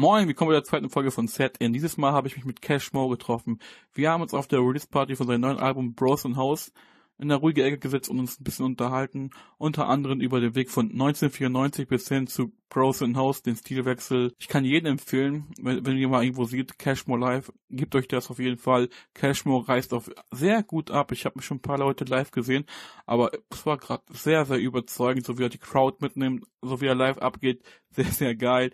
[0.00, 1.74] Moin, willkommen bei der zweiten Folge von Set In.
[1.74, 3.58] Dieses Mal habe ich mich mit Cash Mo getroffen.
[3.92, 6.72] Wir haben uns auf der Release Party von seinem neuen Album Bros in House
[7.18, 9.28] in der ruhige Ecke gesetzt und uns ein bisschen unterhalten,
[9.58, 14.32] unter anderem über den Weg von 1994 bis hin zu Bros in House, den Stilwechsel.
[14.38, 18.30] Ich kann jedem empfehlen, wenn, wenn ihr mal irgendwo seht, Cashmo live, gebt euch das
[18.30, 18.88] auf jeden Fall.
[19.12, 21.12] Cashmo reißt auf sehr gut ab.
[21.12, 22.64] Ich habe schon ein paar Leute live gesehen,
[23.04, 26.86] aber es war gerade sehr, sehr überzeugend, so wie er die Crowd mitnimmt, so wie
[26.86, 27.62] er live abgeht.
[27.90, 28.70] Sehr, sehr geil.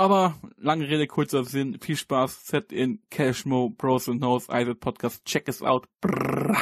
[0.00, 1.78] Aber lange Rede, kurzer Sinn.
[1.78, 2.46] Viel Spaß.
[2.46, 5.26] Set in Cashmo, Bros and Nose, Isaac Podcast.
[5.26, 5.86] Check es out.
[6.00, 6.56] Brrr.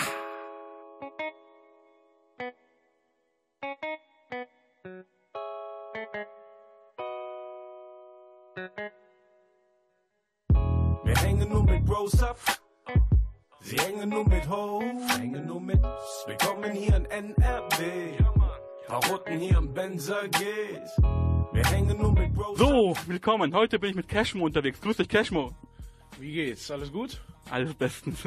[11.04, 12.40] Wir hängen nur mit Bros ab.
[13.60, 14.82] Sie hängen nur mit Ho,
[15.16, 15.80] hängen nur mit.
[16.26, 18.16] Willkommen hier in NRW.
[18.88, 21.27] Parotten hier im Benzer Gs.
[22.56, 23.54] So, willkommen.
[23.54, 24.80] Heute bin ich mit Cashmo unterwegs.
[24.80, 25.52] Grüß dich, Cashmo.
[26.20, 26.70] Wie geht's?
[26.70, 27.20] Alles gut?
[27.50, 28.24] Alles bestens.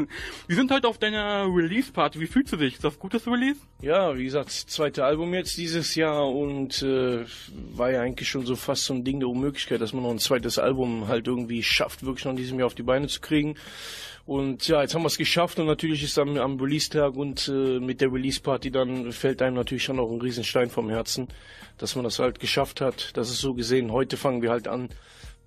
[0.48, 2.20] Wir sind heute auf deiner Release-Party.
[2.20, 2.76] Wie fühlst du dich?
[2.76, 3.59] Ist das gutes Release?
[3.82, 7.26] Ja, wie gesagt, zweite Album jetzt dieses Jahr und äh,
[7.74, 10.20] war ja eigentlich schon so fast so ein Ding der Unmöglichkeit, dass man noch ein
[10.20, 13.56] zweites Album halt irgendwie schafft, wirklich noch in diesem Jahr auf die Beine zu kriegen.
[14.26, 17.80] Und ja, jetzt haben wir es geschafft und natürlich ist am, am Release-Tag und äh,
[17.80, 21.28] mit der Release-Party dann fällt einem natürlich schon noch ein Riesenstein vom Herzen,
[21.78, 23.16] dass man das halt geschafft hat.
[23.18, 24.90] Das ist so gesehen, heute fangen wir halt an,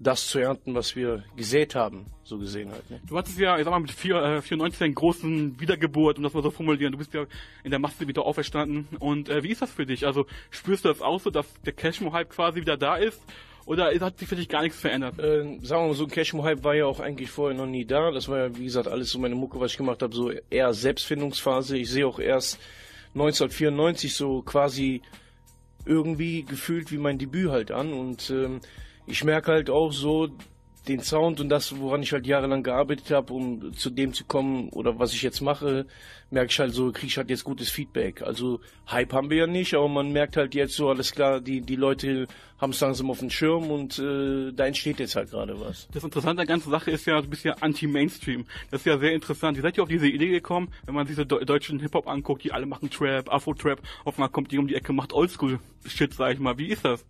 [0.00, 2.88] das zu ernten, was wir gesät haben, so gesehen halt.
[2.90, 3.00] Ne?
[3.06, 6.34] Du hattest ja, ich sag mal, mit 4, äh, 94 einen großen Wiedergeburt, um das
[6.34, 6.92] mal so formulieren.
[6.92, 7.26] Du bist ja
[7.62, 8.88] in der Masse wieder auferstanden.
[8.98, 10.06] Und äh, wie ist das für dich?
[10.06, 13.20] Also spürst du das auch so, dass der Cashmo-Hype quasi wieder da ist?
[13.66, 15.18] Oder hat sich für dich gar nichts verändert?
[15.18, 18.10] Äh, sagen wir mal so, ein Cashmo-Hype war ja auch eigentlich vorher noch nie da.
[18.10, 20.74] Das war ja, wie gesagt, alles so meine Mucke, was ich gemacht habe, so eher
[20.74, 21.78] Selbstfindungsphase.
[21.78, 22.58] Ich sehe auch erst
[23.14, 25.02] 1994 so quasi
[25.86, 28.60] irgendwie gefühlt wie mein Debüt halt an und ähm,
[29.06, 30.30] ich merke halt auch so
[30.88, 34.68] den Sound und das, woran ich halt jahrelang gearbeitet habe, um zu dem zu kommen
[34.70, 35.86] oder was ich jetzt mache,
[36.30, 38.22] merke ich halt so, kriege ich halt jetzt gutes Feedback.
[38.22, 41.60] Also Hype haben wir ja nicht, aber man merkt halt jetzt so, alles klar, die,
[41.62, 42.26] die Leute
[42.58, 45.88] haben es langsam auf dem Schirm und äh, da entsteht jetzt halt gerade was.
[45.92, 48.44] Das Interessante an der ganzen Sache ist ja, bist ja anti-Mainstream.
[48.70, 49.56] Das ist ja sehr interessant.
[49.56, 52.66] Wie seid ihr auf diese Idee gekommen, wenn man diese deutschen Hip-Hop anguckt, die alle
[52.66, 56.58] machen Trap, Afro-Trap, auf einmal kommt die um die Ecke, macht Oldschool-Shit, sag ich mal.
[56.58, 57.04] Wie ist das?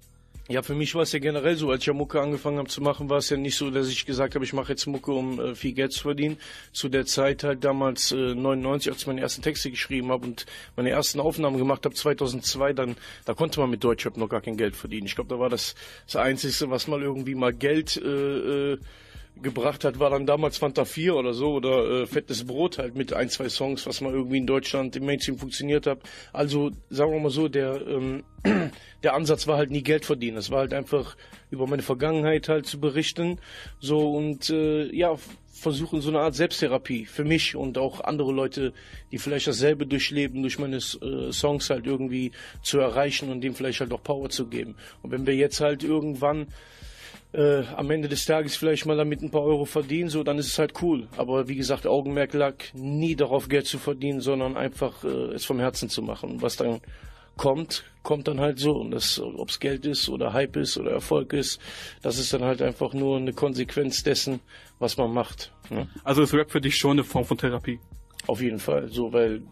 [0.46, 2.82] Ja, für mich war es ja generell so, als ich ja Mucke angefangen habe zu
[2.82, 5.40] machen, war es ja nicht so, dass ich gesagt habe, ich mache jetzt Mucke, um
[5.40, 6.36] äh, viel Geld zu verdienen.
[6.70, 10.44] Zu der Zeit halt damals äh, 99, als ich meine ersten Texte geschrieben habe und
[10.76, 14.58] meine ersten Aufnahmen gemacht habe, 2002, dann da konnte man mit Deutschrap noch gar kein
[14.58, 15.06] Geld verdienen.
[15.06, 15.74] Ich glaube, da war das
[16.04, 18.78] das Einzige, was mal irgendwie mal Geld äh, äh,
[19.42, 23.12] gebracht hat, war dann damals Fanta 4 oder so oder äh, Fettes Brot halt mit
[23.12, 25.98] ein, zwei Songs, was mal irgendwie in Deutschland im Mainstream funktioniert hat.
[26.32, 28.24] Also sagen wir mal so, der, ähm,
[29.02, 30.36] der Ansatz war halt nie Geld verdienen.
[30.36, 31.16] Es war halt einfach
[31.50, 33.38] über meine Vergangenheit halt zu berichten.
[33.80, 35.16] So und äh, ja,
[35.52, 38.72] versuchen so eine Art Selbsttherapie für mich und auch andere Leute,
[39.12, 43.80] die vielleicht dasselbe durchleben, durch meine äh, Songs halt irgendwie zu erreichen und dem vielleicht
[43.80, 44.76] halt auch Power zu geben.
[45.02, 46.48] Und wenn wir jetzt halt irgendwann
[47.34, 50.46] äh, am Ende des Tages vielleicht mal damit ein paar Euro verdienen, so, dann ist
[50.46, 51.08] es halt cool.
[51.16, 55.58] Aber wie gesagt, Augenmerk lag nie darauf, Geld zu verdienen, sondern einfach äh, es vom
[55.58, 56.30] Herzen zu machen.
[56.30, 56.80] Und was dann
[57.36, 58.76] kommt, kommt dann halt so.
[58.76, 61.60] Und das, ob es Geld ist oder Hype ist oder Erfolg ist,
[62.02, 64.40] das ist dann halt einfach nur eine Konsequenz dessen,
[64.78, 65.52] was man macht.
[65.70, 65.88] Ne?
[66.04, 67.80] Also ist Rap für dich schon eine Form von Therapie?
[68.28, 68.88] Auf jeden Fall.
[68.88, 69.42] So, weil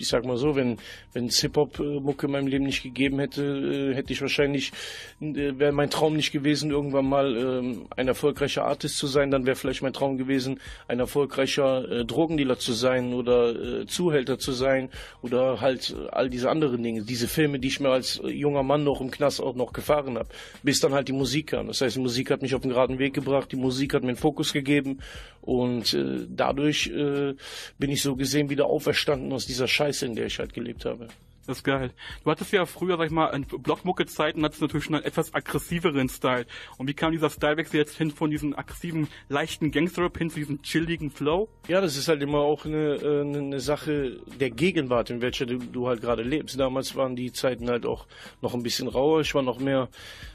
[0.00, 0.78] ich sag mal so, wenn
[1.12, 4.72] wenn es Hip-Hop-Mucke in meinem Leben nicht gegeben hätte, äh, hätte ich wahrscheinlich,
[5.20, 9.30] äh, wäre mein Traum nicht gewesen, irgendwann mal ähm, ein erfolgreicher Artist zu sein.
[9.30, 14.38] Dann wäre vielleicht mein Traum gewesen, ein erfolgreicher äh, Drogendealer zu sein oder äh, Zuhälter
[14.38, 14.88] zu sein
[15.22, 17.02] oder halt äh, all diese anderen Dinge.
[17.02, 20.28] Diese Filme, die ich mir als junger Mann noch im Knast auch noch gefahren habe.
[20.62, 21.66] Bis dann halt die Musik kam.
[21.66, 24.08] Das heißt, die Musik hat mich auf den geraden Weg gebracht, die Musik hat mir
[24.08, 25.00] einen Fokus gegeben
[25.40, 27.34] und äh, dadurch äh,
[27.78, 31.08] bin ich so gesehen wieder auferstanden aus dieser Scheiße, in der ich halt gelebt habe.
[31.50, 31.90] Das ist geil.
[32.22, 35.34] Du hattest ja früher, sag ich mal, in Blockmucke-Zeiten hattest du natürlich schon einen etwas
[35.34, 36.46] aggressiveren Style.
[36.78, 40.62] Und wie kam dieser Stylewechsel jetzt hin von diesem aggressiven, leichten Gangster-Rap hin zu diesem
[40.62, 41.48] chilligen Flow?
[41.66, 45.44] Ja, das ist halt immer auch eine, äh, eine, eine Sache der Gegenwart, in welcher
[45.44, 46.56] du, du halt gerade lebst.
[46.60, 48.06] Damals waren die Zeiten halt auch
[48.42, 49.22] noch ein bisschen rauer.
[49.22, 49.88] Ich war noch mehr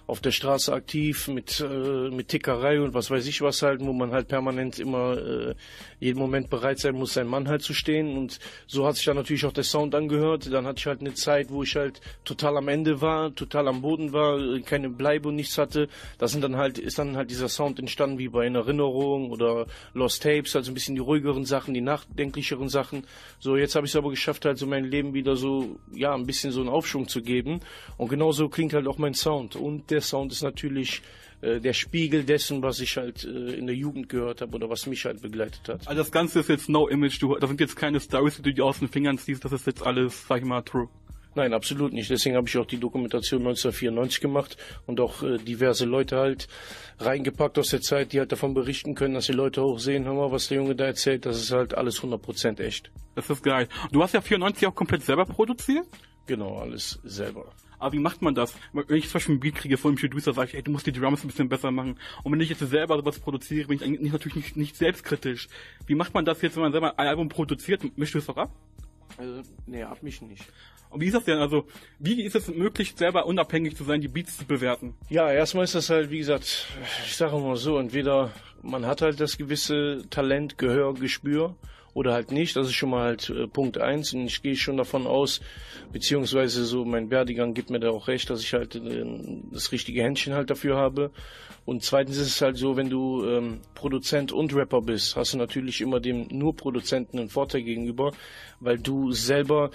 [0.07, 3.91] auf der Straße aktiv mit, äh, mit Tickerei und was weiß ich was halt, wo
[3.91, 5.55] man halt permanent immer äh,
[5.99, 8.15] jeden Moment bereit sein muss, sein Mann halt zu stehen.
[8.15, 10.51] Und so hat sich dann natürlich auch der Sound angehört.
[10.51, 13.81] Dann hatte ich halt eine Zeit, wo ich halt total am Ende war, total am
[13.81, 15.87] Boden war, keine Bleibe und nichts hatte.
[16.17, 19.67] Das sind dann halt, ist dann halt dieser Sound entstanden wie bei einer Erinnerung oder
[19.93, 23.05] Lost Tapes, also ein bisschen die ruhigeren Sachen, die nachdenklicheren Sachen.
[23.39, 26.25] So, jetzt habe ich es aber geschafft, halt so mein Leben wieder so, ja, ein
[26.25, 27.59] bisschen so einen Aufschwung zu geben.
[27.97, 29.55] Und genauso klingt halt auch mein Sound.
[29.55, 31.01] Und der Sound ist natürlich
[31.41, 34.85] äh, der Spiegel dessen, was ich halt äh, in der Jugend gehört habe oder was
[34.85, 35.87] mich halt begleitet hat.
[35.87, 38.53] Also das Ganze ist jetzt no image, du, das sind jetzt keine Stories, die du
[38.53, 40.89] dir aus den Fingern ziehst, das ist jetzt alles, sag ich mal, true.
[41.35, 42.09] Nein, absolut nicht.
[42.09, 44.55] Deswegen habe ich auch die Dokumentation 1994 gemacht
[44.85, 46.47] und auch äh, diverse Leute halt
[46.99, 50.13] reingepackt aus der Zeit, die halt davon berichten können, dass die Leute auch sehen, hör
[50.13, 52.89] mal, was der Junge da erzählt, das ist halt alles 100% echt.
[53.15, 53.67] Das ist geil.
[53.91, 55.85] Du hast ja 94 auch komplett selber produziert?
[56.25, 57.51] Genau, alles selber.
[57.79, 58.53] Aber wie macht man das?
[58.73, 60.87] Wenn ich zum Beispiel ein Beat kriege von einem Producer, sage ich, ey, du musst
[60.87, 61.97] die Drums ein bisschen besser machen.
[62.23, 65.47] Und wenn ich jetzt selber sowas produziere, bin ich eigentlich natürlich nicht, nicht selbstkritisch.
[65.87, 67.97] Wie macht man das jetzt, wenn man selber ein Album produziert?
[67.97, 68.51] Mischst du es doch ab?
[69.17, 70.45] Also, nee, ab mich nicht.
[70.89, 71.39] Und wie ist das denn?
[71.39, 71.65] Also,
[71.99, 74.93] wie ist es möglich, selber unabhängig zu sein, die Beats zu bewerten?
[75.09, 76.67] Ja, erstmal ist das halt, wie gesagt,
[77.05, 78.31] ich sage mal so, entweder
[78.61, 81.55] man hat halt das gewisse Talent, Gehör, Gespür
[81.95, 82.55] oder halt nicht.
[82.55, 85.39] Das ist schon mal halt äh, Punkt eins und ich gehe schon davon aus,
[85.91, 89.03] beziehungsweise so mein Werdegang gibt mir da auch recht, dass ich halt äh,
[89.51, 91.09] das richtige Händchen halt dafür habe.
[91.63, 95.37] Und zweitens ist es halt so, wenn du ähm, Produzent und Rapper bist, hast du
[95.37, 98.11] natürlich immer dem nur Produzenten einen Vorteil gegenüber,
[98.59, 99.71] weil du selber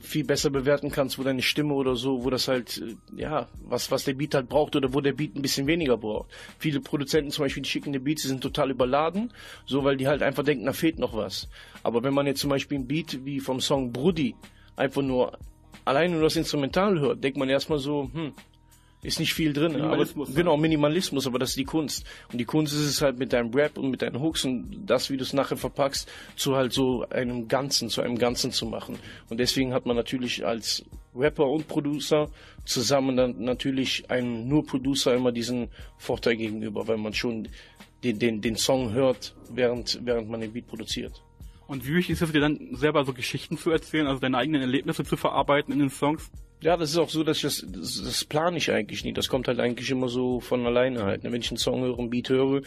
[0.00, 3.90] viel besser bewerten kannst, wo deine Stimme oder so, wo das halt, äh, ja, was,
[3.90, 6.30] was der Beat halt braucht oder wo der Beat ein bisschen weniger braucht.
[6.58, 9.32] Viele Produzenten zum Beispiel, die schicken die Beats, die sind total überladen,
[9.66, 11.48] so weil die halt einfach denken, da fehlt noch was.
[11.82, 14.34] Aber wenn man jetzt zum Beispiel ein Beat wie vom Song Brudi
[14.76, 15.38] einfach nur
[15.84, 18.32] allein nur das Instrumental hört, denkt man erstmal so, hm,
[19.02, 19.72] ist nicht viel drin.
[19.72, 22.04] Minimalismus, aber, genau, Minimalismus, aber das ist die Kunst.
[22.30, 25.10] Und die Kunst ist es halt mit deinem Rap und mit deinen Hooks und das,
[25.10, 28.98] wie du es nachher verpackst, zu halt so einem Ganzen, zu einem Ganzen zu machen.
[29.28, 32.28] Und deswegen hat man natürlich als Rapper und Producer
[32.64, 37.48] zusammen dann natürlich einem nur Producer immer diesen Vorteil gegenüber, weil man schon
[38.04, 41.22] den, den, den Song hört, während, während man den Beat produziert.
[41.66, 44.60] Und wie wichtig ist es dir dann selber so Geschichten zu erzählen, also deine eigenen
[44.60, 46.30] Erlebnisse zu verarbeiten in den Songs?
[46.62, 49.14] Ja, das ist auch so, dass ich das, das, das plane ich eigentlich nie.
[49.14, 51.24] Das kommt halt eigentlich immer so von alleine halt.
[51.24, 51.32] Ne?
[51.32, 52.60] Wenn ich einen Song höre, einen Beat höre,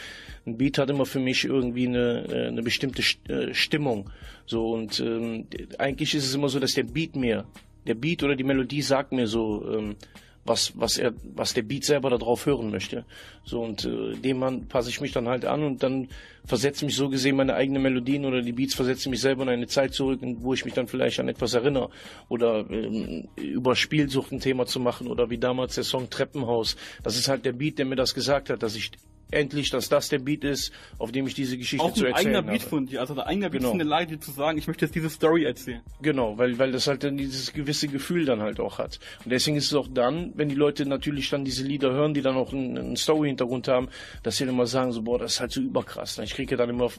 [0.47, 4.09] ein Beat hat immer für mich irgendwie eine, äh, eine bestimmte äh, Stimmung.
[4.47, 5.47] So und ähm,
[5.77, 7.45] eigentlich ist es immer so, dass der Beat mir,
[7.85, 9.95] der Beat oder die Melodie sagt mir so, ähm,
[10.45, 13.05] was, was er, was der Beat selber darauf hören möchte.
[13.45, 16.09] So und äh, dem man passe ich mich dann halt an und dann
[16.45, 19.67] versetze mich so gesehen meine eigenen Melodien oder die Beats versetzen mich selber in eine
[19.67, 21.89] Zeit zurück, wo ich mich dann vielleicht an etwas erinnere
[22.27, 26.75] oder ähm, über Spielsucht ein Thema zu machen oder wie damals der Song Treppenhaus.
[27.03, 28.91] Das ist halt der Beat, der mir das gesagt hat, dass ich
[29.33, 32.35] endlich, dass das der Beat ist, auf dem ich diese Geschichte Auch zu ein erzählen
[32.35, 32.69] eigener Beat habe.
[32.69, 33.69] von dir, also der eigener Beat Genau.
[33.71, 35.81] von der Leute zu sagen, ich möchte jetzt diese Story erzählen.
[36.01, 38.99] Genau, weil, weil das halt dann dieses gewisse Gefühl dann halt auch hat.
[39.23, 42.21] Und deswegen ist es auch dann, wenn die Leute natürlich dann diese Lieder hören, die
[42.21, 43.89] dann auch einen, einen Story-Hintergrund haben,
[44.23, 46.17] dass sie dann immer sagen, so, boah, das ist halt so überkrass.
[46.19, 46.89] Ich kriege dann immer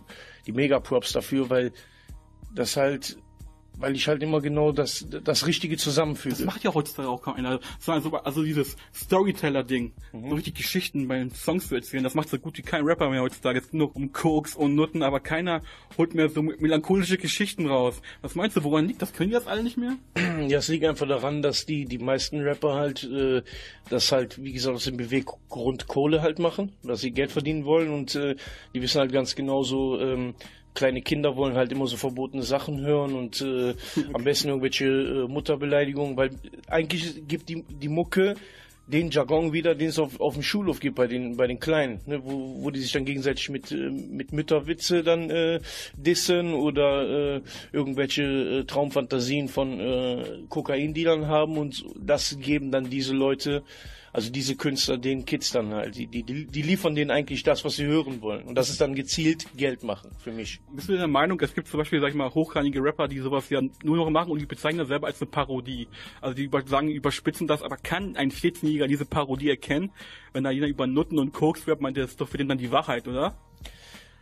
[0.46, 1.72] die Mega-Props dafür, weil
[2.54, 3.16] das halt,
[3.76, 6.34] weil ich halt immer genau das, das Richtige zusammenfüge.
[6.36, 7.60] Das macht ja heutzutage auch kaum einer.
[7.80, 10.28] So, Also, also dieses Storyteller-Ding, Mhm.
[10.28, 13.10] so richtig Geschichten bei den Songs zu erzählen, das macht so gut wie kein Rapper
[13.10, 13.58] mehr heutzutage.
[13.58, 15.62] Es geht nur um Koks und Nutten, aber keiner
[15.98, 18.00] holt mehr so melancholische Geschichten raus.
[18.22, 19.12] Was meinst du, woran liegt das?
[19.12, 19.96] Können die das alle nicht mehr?
[20.48, 23.42] Ja, es liegt einfach daran, dass die, die meisten Rapper halt, äh,
[23.88, 27.90] das halt, wie gesagt, aus dem Beweggrund Kohle halt machen, dass sie Geld verdienen wollen
[27.90, 28.34] und äh,
[28.74, 30.34] die wissen halt ganz genau so, ähm,
[30.74, 33.74] kleine Kinder wollen halt immer so verbotene Sachen hören und äh,
[34.12, 36.30] am besten irgendwelche äh, Mutterbeleidigungen, weil
[36.68, 38.34] eigentlich gibt die, die Mucke
[38.86, 42.00] den Jargon wieder, den es auf, auf dem Schulhof gibt bei den bei den Kleinen,
[42.06, 45.60] ne, wo, wo die sich dann gegenseitig mit äh, mit Mütterwitze dann äh,
[45.96, 47.40] dissen oder äh,
[47.72, 53.62] irgendwelche äh, Traumfantasien von äh, Kokaindealern haben und das geben dann diese Leute,
[54.14, 57.74] also diese Künstler den Kids dann halt, die, die, die liefern denen eigentlich das, was
[57.74, 60.60] sie hören wollen und das ist dann gezielt Geld machen für mich.
[60.72, 63.50] Bist du der Meinung, es gibt zum Beispiel, sag ich mal, hochrangige Rapper, die sowas
[63.50, 65.88] ja nur noch machen und die bezeichnen das selber als eine Parodie.
[66.20, 69.90] Also die sagen, überspitzen das, aber kann ein 14-Jähriger diese Parodie erkennen?
[70.32, 72.58] Wenn da jeder über Nutten und Koks rappt, meint das ist doch für den dann
[72.58, 73.36] die Wahrheit, oder?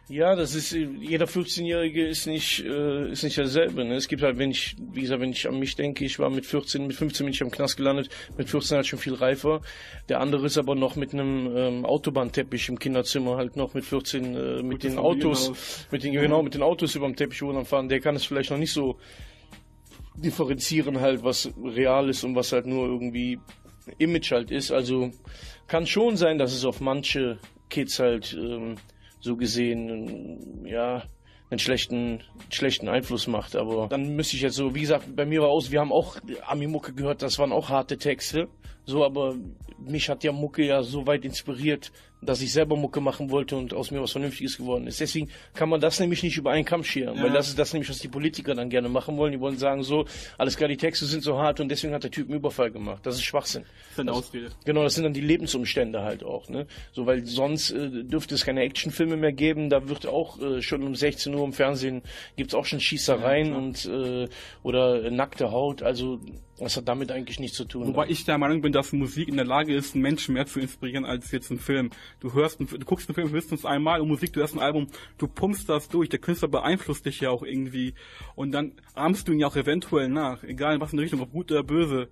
[0.08, 3.84] Ja, das ist jeder 15-Jährige ist nicht äh, ist nicht dasselbe.
[3.84, 3.94] Ne?
[3.94, 6.44] Es gibt halt, wenn ich wie gesagt, wenn ich an mich denke, ich war mit
[6.44, 9.62] 14, mit 15 bin ich am Knast gelandet, mit 14 halt schon viel reifer.
[10.08, 14.34] Der andere ist aber noch mit einem ähm, Autobahnteppich im Kinderzimmer halt noch mit 14
[14.34, 17.88] äh, mit Gutes den Autos, mit den genau mit den Autos über dem Teppich fahren.
[17.88, 18.98] Der kann es vielleicht noch nicht so
[20.16, 23.38] differenzieren halt, was real ist und was halt nur irgendwie
[23.98, 24.72] Image halt ist.
[24.72, 25.10] Also
[25.68, 27.38] kann schon sein, dass es auf manche
[27.70, 28.76] Kids halt ähm,
[29.22, 31.04] so gesehen ja
[31.50, 33.56] einen schlechten schlechten Einfluss macht.
[33.56, 36.16] Aber dann müsste ich jetzt so, wie gesagt, bei mir war aus, wir haben auch
[36.46, 38.48] Ami-Mucke gehört, das waren auch harte Texte.
[38.84, 39.34] So, aber
[39.78, 41.92] mich hat ja Mucke ja so weit inspiriert,
[42.24, 45.00] dass ich selber Mucke machen wollte und aus mir was Vernünftiges geworden ist.
[45.00, 47.24] Deswegen kann man das nämlich nicht über einen Kamm scheren, Ja.
[47.24, 49.32] weil das ist das nämlich, was die Politiker dann gerne machen wollen.
[49.32, 50.04] Die wollen sagen so,
[50.38, 53.04] alles klar, die Texte sind so hart und deswegen hat der Typ einen Überfall gemacht.
[53.04, 53.62] Das ist Schwachsinn.
[53.64, 54.50] Das ist eine Ausrede.
[54.64, 56.68] Genau, das sind dann die Lebensumstände halt auch, ne?
[56.92, 59.68] So, weil sonst äh, dürfte es keine Actionfilme mehr geben.
[59.68, 62.02] Da wird auch äh, schon um 16 Uhr im Fernsehen
[62.36, 64.28] gibt's auch schon Schießereien Ja, und äh,
[64.62, 65.82] oder nackte Haut.
[65.82, 66.20] Also
[66.62, 67.88] das hat damit eigentlich nichts zu tun.
[67.88, 70.60] Wobei ich der Meinung bin, dass Musik in der Lage ist, einen Menschen mehr zu
[70.60, 71.90] inspirieren als jetzt ein Film.
[72.20, 74.86] Du hörst, einen, du guckst einen Film höchstens einmal und Musik, du hörst ein Album,
[75.18, 76.08] du pumpst das durch.
[76.08, 77.94] Der Künstler beeinflusst dich ja auch irgendwie
[78.34, 81.32] und dann ahmst du ihn ja auch eventuell nach, egal in was in Richtung, ob
[81.32, 82.08] gut oder böse.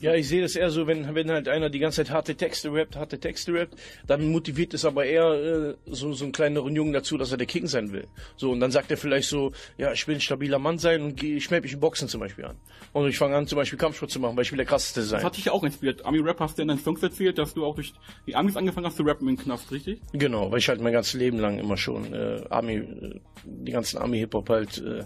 [0.00, 2.72] Ja, ich sehe das eher so, wenn, wenn halt einer die ganze Zeit harte Texte
[2.72, 3.74] rappt, harte Texte rappt,
[4.06, 7.46] dann motiviert es aber eher äh, so, so einen kleineren Jungen dazu, dass er der
[7.46, 8.06] King sein will.
[8.36, 11.22] So, und dann sagt er vielleicht so, ja, ich will ein stabiler Mann sein und
[11.22, 12.56] ich melde mich im Boxen zum Beispiel an.
[12.92, 15.18] Und ich fange an, zum Beispiel Kampfsport zu machen, weil ich will der krasseste sein.
[15.18, 16.04] Das hat dich ja auch inspiriert.
[16.04, 17.92] Ami-Rap hast du in deinen Songs erzählt, dass du auch durch
[18.26, 20.00] die Amis angefangen hast zu rappen im Knast, richtig?
[20.12, 23.98] Genau, weil ich halt mein ganzes Leben lang immer schon äh, Army, äh, die ganzen
[23.98, 25.04] Army-Hip-Hop halt äh,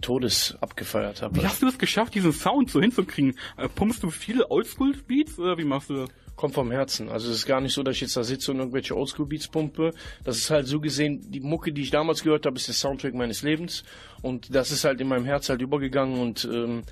[0.00, 1.36] Todes abgefeiert habe.
[1.36, 3.36] Wie hast du es geschafft, diesen Sound so hinzukriegen?
[3.56, 6.10] Äh, pumpst du viele Oldschool-Beats oder wie machst du das?
[6.36, 7.10] Kommt vom Herzen.
[7.10, 9.92] Also es ist gar nicht so, dass ich jetzt da sitze und irgendwelche Oldschool-Beats pumpe.
[10.24, 13.14] Das ist halt so gesehen, die Mucke, die ich damals gehört habe, ist der Soundtrack
[13.14, 13.84] meines Lebens.
[14.22, 16.82] Und das ist halt in meinem Herz halt übergegangen und ähm,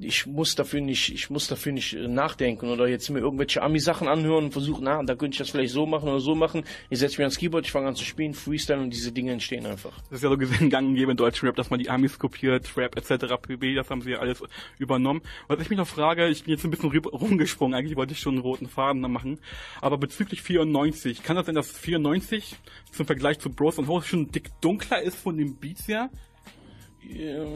[0.00, 4.08] ich muss dafür nicht, ich muss dafür nicht äh, nachdenken oder jetzt mir irgendwelche Ami-Sachen
[4.08, 6.64] anhören und versuchen, na, da könnte ich das vielleicht so machen oder so machen.
[6.88, 9.66] Ich setze mich ans Keyboard, ich fange an zu spielen, Freestyle und diese Dinge entstehen
[9.66, 9.92] einfach.
[10.08, 12.18] Das ist ja so gesehen gang und gäbe in deutschen Rap, dass man die Amis
[12.18, 13.34] kopiert, Rap etc.
[13.40, 13.74] pp.
[13.74, 14.42] Das haben sie ja alles
[14.78, 15.20] übernommen.
[15.48, 18.34] Was ich mich noch frage, ich bin jetzt ein bisschen rumgesprungen, eigentlich wollte ich schon
[18.34, 19.38] einen roten Faden machen,
[19.80, 22.56] aber bezüglich 94, kann das sein, dass 94
[22.92, 26.10] zum Vergleich zu Bros und Hoes schon dick dunkler ist von den Beats her?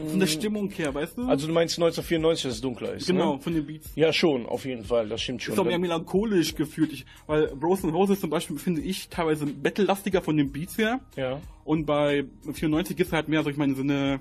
[0.09, 1.23] Von der Stimmung her, weißt du?
[1.27, 3.07] Also du meinst 1994, dass es dunkler ist?
[3.07, 3.41] genau, Ne?
[3.41, 3.89] von den Beats.
[3.95, 5.53] Ja, schon, auf jeden Fall, das stimmt schon.
[5.53, 6.91] Ist auch mehr melancholisch gefühlt.
[6.93, 10.99] Ich, weil Bros and Hoses zum Beispiel finde ich teilweise battle-lastiger von den Beats her.
[11.15, 11.39] ja.
[11.63, 14.19] Und bei 94 ist halt mehr, so ich meine, so eine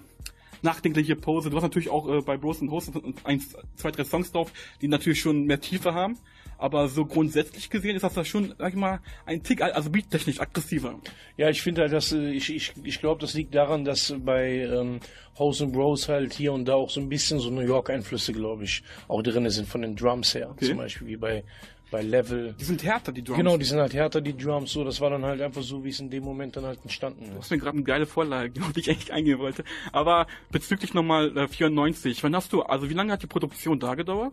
[0.63, 1.51] nachdenkliche Pose.
[1.51, 2.93] Du hast natürlich auch äh, bei Bros and Hosts
[3.25, 4.51] eins, zwei, drei Songs drauf,
[4.81, 6.17] die natürlich schon mehr Tiefe haben.
[6.59, 10.41] Aber so grundsätzlich gesehen ist das da schon, sag ich mal, ein Tick, also beattechnisch
[10.41, 10.99] aggressiver.
[11.37, 14.61] Ja, ich finde halt, dass äh, ich, ich, ich glaube, das liegt daran, dass bei
[14.61, 15.01] ähm,
[15.39, 18.33] House and Bros halt hier und da auch so ein bisschen so New York Einflüsse,
[18.33, 20.55] glaube ich, auch drin sind von den Drums her.
[20.61, 21.45] Zum Beispiel wie bei,
[21.91, 22.55] bei Level.
[22.59, 23.39] Die sind härter, die Drums.
[23.39, 25.91] Genau, die sind halt härter, die Drums, so, das war dann halt einfach so, wie
[25.91, 27.47] es in dem Moment dann halt entstanden ist.
[27.47, 29.65] ist mir gerade eine geile Vorlage, auf die ich eigentlich eingehen wollte.
[29.93, 33.95] Aber bezüglich nochmal äh, 94, wann hast du, also wie lange hat die Produktion da
[33.95, 34.33] gedauert?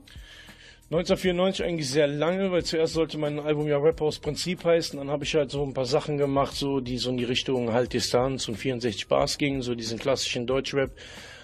[0.91, 4.99] 1994 eigentlich sehr lange, weil zuerst sollte mein Album ja Rap aus Prinzip heißen.
[4.99, 7.71] Dann habe ich halt so ein paar Sachen gemacht, so die so in die Richtung
[7.71, 10.91] Halt Distanz und 64 Bars gingen, so diesen klassischen Deutschrap.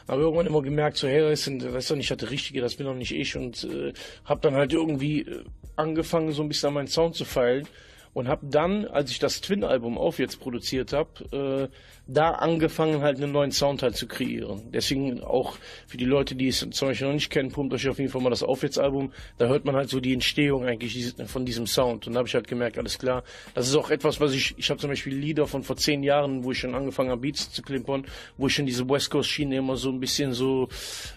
[0.05, 2.75] Aber irgendwann immer gemerkt, so, hey, das, sind, das ist doch nicht das Richtige, das
[2.75, 3.37] bin doch nicht ich.
[3.37, 3.93] Und äh,
[4.25, 5.45] habe dann halt irgendwie äh,
[5.77, 7.69] angefangen, so ein bisschen an meinen Sound zu feilen.
[8.11, 11.75] Und habe dann, als ich das Twin-Album auf jetzt produziert habe, äh,
[12.07, 14.71] da angefangen halt einen neuen Sound halt zu kreieren.
[14.71, 17.99] Deswegen auch für die Leute, die es zum Beispiel noch nicht kennen, pumpt euch auf
[17.99, 19.11] jeden Fall mal das auf jetzt Album.
[19.37, 22.07] Da hört man halt so die Entstehung eigentlich von diesem Sound.
[22.07, 23.23] Und da habe ich halt gemerkt, alles klar,
[23.53, 26.43] das ist auch etwas, was ich, ich habe zum Beispiel Lieder von vor zehn Jahren,
[26.43, 28.05] wo ich schon angefangen habe, Beats zu klimpern,
[28.37, 30.69] wo ich schon diese West Coast Schiene immer so ein bisschen so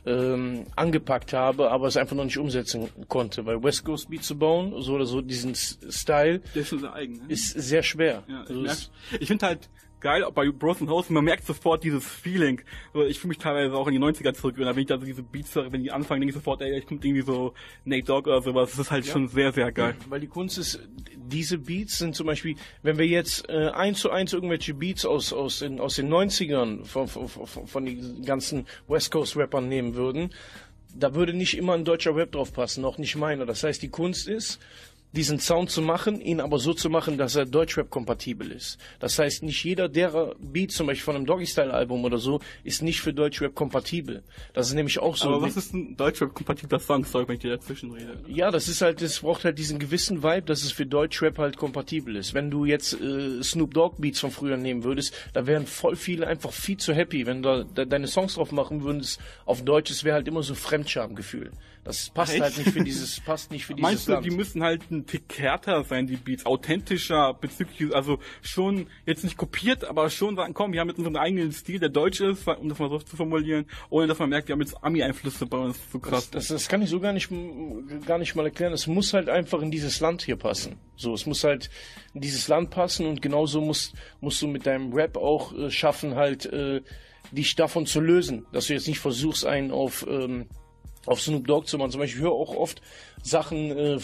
[0.07, 3.47] ähm, angepackt habe, aber es einfach noch nicht umsetzen konnte.
[3.47, 7.23] Weil West Coast Beat zu bauen, so oder so diesen Style, Der ist eigen, ne?
[7.29, 8.25] ist sehr schwer.
[8.27, 9.69] Ja, ich Also ich finde halt
[10.01, 12.61] geil, auch bei Bros and Hosts, man merkt sofort dieses Feeling.
[13.09, 15.05] Ich fühle mich teilweise auch in die 90er zurück, und da wenn ich da so
[15.05, 17.55] diese Beats wenn die anfangen, denke ich sofort, ey, ich kommt irgendwie so
[17.85, 18.71] Nate Dogg oder sowas.
[18.71, 19.95] Das ist halt schon sehr, sehr geil.
[20.09, 20.81] Weil die Kunst ist,
[21.17, 25.33] diese Beats sind zum Beispiel, wenn wir jetzt äh, eins zu eins irgendwelche Beats aus,
[25.33, 29.95] aus, den, aus den 90ern von, von, von, von den ganzen West Coast Rappern nehmen
[29.95, 30.31] würden,
[30.95, 33.47] da würde nicht immer ein deutscher Rap drauf passen, auch nicht meiner.
[33.47, 34.59] Das heißt, die Kunst ist,
[35.13, 38.79] diesen Sound zu machen, ihn aber so zu machen, dass er Deutschrap-kompatibel ist.
[39.01, 43.01] Das heißt, nicht jeder derer Beat, zum Beispiel von einem Doggy-Style-Album oder so, ist nicht
[43.01, 44.23] für Deutschrap kompatibel.
[44.53, 45.29] Das ist nämlich auch so.
[45.29, 48.19] Aber was ist ein Deutschrap-kompatibler Song, sorry, wenn ich dir dazwischen rede?
[48.29, 51.57] ja, das ist halt, es braucht halt diesen gewissen Vibe, dass es für Deutschrap halt
[51.57, 52.35] kompatibel ist.
[52.35, 56.27] Wenn du jetzt äh, Snoop Dogg Beats von früher nehmen würdest, da wären voll viele
[56.27, 57.27] einfach viel zu happy.
[57.27, 60.55] Wenn du da, deine Songs drauf machen würdest auf Deutsch, es wäre halt immer so
[60.55, 61.51] Fremdschamgefühl.
[61.85, 62.43] Das passt Echt?
[62.43, 64.27] halt nicht für dieses, passt nicht für dieses Meinst du, Land.
[64.27, 69.37] die müssen halt ein Tick härter sein, die Beats, authentischer bezüglich, also schon jetzt nicht
[69.37, 72.69] kopiert, aber schon sagen, komm, wir haben jetzt unseren eigenen Stil, der deutsch ist, um
[72.69, 75.79] das mal so zu formulieren, ohne dass man merkt, wir haben jetzt Ami-Einflüsse bei uns,
[75.91, 76.31] so krass.
[76.31, 77.31] Das, das kann ich so gar nicht,
[78.07, 78.73] gar nicht mal erklären.
[78.73, 80.77] Es muss halt einfach in dieses Land hier passen.
[80.97, 81.71] So, es muss halt
[82.13, 86.15] in dieses Land passen und genauso musst, musst du mit deinem Rap auch äh, schaffen,
[86.15, 86.83] halt äh,
[87.33, 88.47] dich davon zu lösen.
[88.53, 90.47] Dass du jetzt nicht versuchst, einen auf, ähm,
[91.07, 91.91] auf Snoop Dogg zu machen.
[91.91, 92.83] Zum Beispiel ich höre auch oft
[93.23, 93.99] Sachen äh,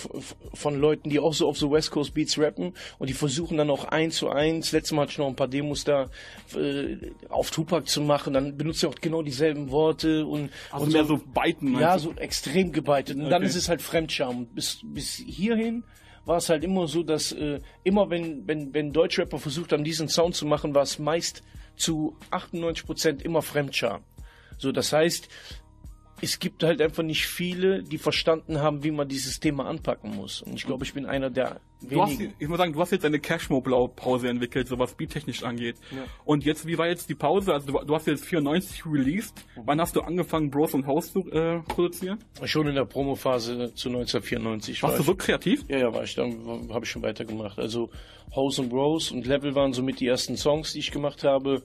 [0.54, 3.70] von Leuten, die auch so auf so West Coast Beats rappen und die versuchen dann
[3.70, 4.72] auch eins zu eins.
[4.72, 6.08] Letztes Mal hatte ich noch ein paar Demos da
[6.54, 6.96] äh,
[7.28, 8.32] auf Tupac zu machen.
[8.34, 11.78] Dann benutzt er auch genau dieselben Worte und, Also und mehr so beiten.
[11.78, 13.16] ja, so extrem gebeitet.
[13.16, 13.46] Und dann Okay.
[13.46, 14.46] ist es halt Fremdscham.
[14.46, 15.84] Bis, bis hierhin
[16.24, 20.08] war es halt immer so, dass äh, immer wenn, wenn, wenn Deutschrapper versucht haben, diesen
[20.08, 21.42] Sound zu machen, war es meist
[21.76, 24.02] zu 98% immer Fremdscham.
[24.58, 25.28] So, das heißt,
[26.20, 30.42] es gibt halt einfach nicht viele, die verstanden haben, wie man dieses Thema anpacken muss.
[30.42, 32.32] Und ich glaube, ich bin einer der Du hast, wenigen.
[32.38, 35.76] ich muss sagen, du hast jetzt eine Cashmo-Blaupause entwickelt, so was beattechnisch angeht.
[36.24, 37.52] Und jetzt, wie war jetzt die Pause?
[37.52, 39.44] Also du, du hast jetzt 94 released.
[39.56, 42.18] Wann hast du angefangen, Bros und House zu äh, produzieren?
[42.44, 45.06] Schon in der Promophase zu 1994 war Warst du ich.
[45.06, 45.64] so kreativ?
[45.68, 46.14] Ja, ja, war ich.
[46.14, 47.58] Dann habe ich schon weitergemacht.
[47.58, 47.90] Also
[48.34, 51.62] House and Bros und Level waren somit die ersten Songs, die ich gemacht habe.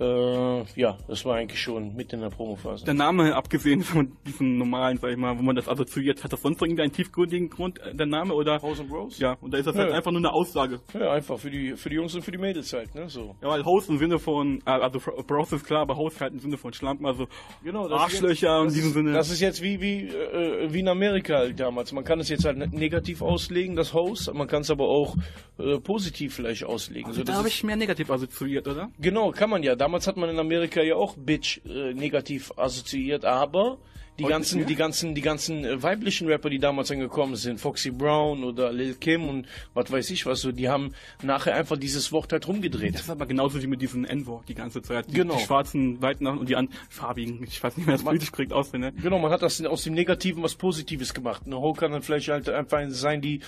[0.00, 2.84] Äh, ja, das war eigentlich schon mit in der Promophase.
[2.84, 6.42] Der Name, abgesehen von diesen normalen, sag ich mal, wo man das assoziiert, hat das
[6.42, 8.34] sonst irgendwie einen tiefgründigen Grund, äh, der Name?
[8.34, 8.60] Oder?
[8.60, 9.18] House and Bros?
[9.20, 9.96] Ja, und da ist das halt Ja.
[9.96, 10.80] einfach nur eine Aussage.
[10.94, 13.08] Ja, einfach für die, für die Jungs und für die Mädels halt, ne?
[13.08, 13.36] So.
[13.40, 16.40] Ja, weil Host im Sinne von, äh, also Bros ist klar, aber Host halt im
[16.40, 17.28] Sinne von Schlampen, also
[17.62, 19.12] Genau, Arschlöcher in das diesem Sinne.
[19.12, 21.92] Das ist jetzt wie, wie, äh, wie in Amerika halt damals.
[21.92, 25.14] Man kann es jetzt halt negativ auslegen, das Host, man kann es aber auch
[25.58, 27.12] äh, positiv vielleicht auslegen.
[27.12, 28.90] So, da habe ich mehr negativ assoziiert, oder?
[28.98, 29.76] Genau, kann man ja.
[29.84, 33.76] Damals hat man in Amerika ja auch Bitch äh, negativ assoziiert, aber
[34.18, 37.90] die Heute ganzen, die ganzen, die ganzen äh, weiblichen Rapper, die damals angekommen sind, Foxy
[37.90, 42.12] Brown oder Lil Kim und was weiß ich was so, die haben nachher einfach dieses
[42.12, 42.94] Wort halt rumgedreht.
[42.94, 45.08] Das ist aber genauso wie mit diesem N-Wort die ganze Zeit.
[45.08, 45.36] Die, Genau.
[45.36, 48.92] Die schwarzen Seiten und die an farbigen, ich weiß nicht mehr, das politisch korrekt ausfinde.
[48.92, 51.42] Genau, man hat das aus dem Negativen was Positives gemacht.
[51.46, 53.40] Eine Ho kann dann vielleicht halt einfach sein, die,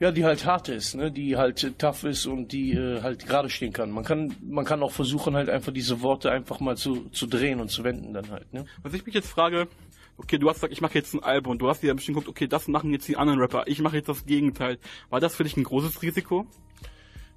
[0.00, 3.26] ja, die halt hart ist, ne, die halt äh, tough ist und die äh, halt
[3.26, 3.90] gerade stehen kann.
[3.90, 7.60] Man kann, man kann auch versuchen halt einfach diese Worte einfach mal zu, zu drehen
[7.60, 8.64] und zu wenden dann halt, ne.
[8.82, 9.68] Was ich mich jetzt frage,
[10.18, 12.46] okay, du hast gesagt, ich mache jetzt ein Album, du hast dir bestimmt geguckt, okay,
[12.46, 14.78] das machen jetzt die anderen Rapper, ich mache jetzt das Gegenteil.
[15.10, 16.46] War das für dich ein großes Risiko?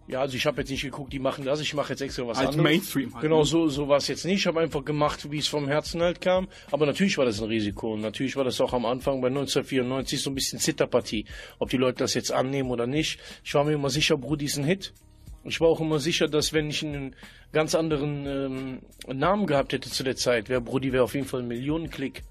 [0.08, 2.38] Ja, also ich habe jetzt nicht geguckt, die machen das, ich mache jetzt extra was
[2.38, 2.64] Als anderes.
[2.64, 3.46] Mainstream halt, Genau, ne?
[3.46, 4.40] so, so war es jetzt nicht.
[4.40, 6.50] Ich habe einfach gemacht, wie es vom Herzen halt kam.
[6.72, 7.94] Aber natürlich war das ein Risiko.
[7.94, 11.26] Und natürlich war das auch am Anfang bei 1994 so ein bisschen Zitterpartie.
[11.60, 13.20] Ob die Leute das jetzt annehmen oder nicht.
[13.46, 14.94] Ich war mir immer sicher, Brudi ist ein Hit.
[15.44, 17.16] Ich war auch immer sicher, dass wenn ich einen
[17.54, 21.40] ganz anderen ähm, Namen gehabt hätte zu der Zeit, wäre Brudi wäre auf jeden Fall
[21.42, 22.24] ein Millionenklick.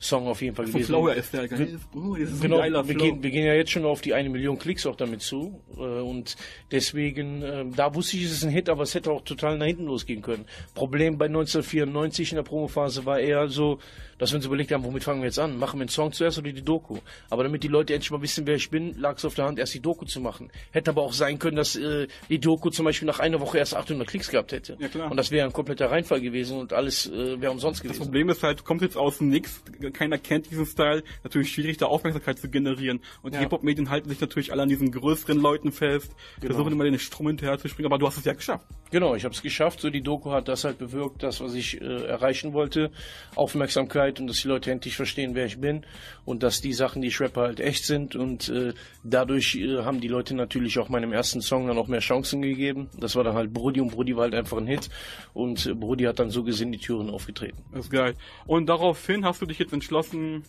[0.00, 0.86] Song auf jeden Fall Vom gewesen.
[0.88, 1.78] Flow her ist der geil.
[1.94, 2.94] Oh, das ist Genau, wir Flow.
[3.04, 5.60] gehen, wir gehen ja jetzt schon auf die eine Million Klicks auch damit zu.
[5.76, 6.36] Äh, und
[6.70, 9.66] deswegen, äh, da wusste ich, es ist ein Hit, aber es hätte auch total nach
[9.66, 10.44] hinten losgehen können.
[10.74, 13.78] Problem bei 1994 in der Promophase war eher so,
[14.18, 15.58] dass wir uns überlegt haben, womit fangen wir jetzt an?
[15.58, 16.98] Machen wir einen Song zuerst oder die Doku?
[17.30, 19.58] Aber damit die Leute endlich mal wissen, wer ich bin, lag es auf der Hand,
[19.60, 20.50] erst die Doku zu machen.
[20.72, 23.76] Hätte aber auch sein können, dass äh, die Doku zum Beispiel nach einer Woche erst
[23.76, 24.76] 800 Klicks gehabt hätte.
[24.80, 25.10] Ja, klar.
[25.10, 28.02] Und das wäre ein kompletter Reinfall gewesen und alles äh, wäre umsonst Das gewesen.
[28.02, 31.76] Problem ist halt, du kommst jetzt aus dem Nix, keiner kennt diesen Style, natürlich schwierig,
[31.78, 33.00] da Aufmerksamkeit zu generieren.
[33.22, 33.42] Und die Ja.
[33.42, 36.54] Hip-Hop-Medien halten sich natürlich alle an diesen größeren Leuten fest, Genau.
[36.54, 38.66] versuchen immer den Strom hinterher zu springen, aber du hast es ja geschafft.
[38.90, 39.80] Genau, ich habe es geschafft.
[39.80, 42.90] So die Doku hat das halt bewirkt, das was ich äh, erreichen wollte,
[43.36, 45.86] Aufmerksamkeit und dass die Leute endlich verstehen, wer ich bin
[46.24, 48.72] und dass die Sachen, die ich rappe, halt echt sind und äh,
[49.04, 52.88] dadurch äh, haben die Leute natürlich auch meinem ersten Song dann auch mehr Chancen gegeben.
[52.98, 54.88] Das war dann halt Brody und Brody war halt einfach ein Hit
[55.34, 57.62] und äh, Brody hat dann so gesehen die Türen aufgetreten.
[57.72, 58.14] Das ist geil.
[58.46, 60.42] Und daraufhin hast du dich jetzt entschlossen,